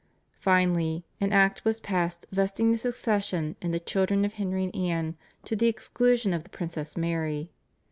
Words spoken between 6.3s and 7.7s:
of the Princess Mary.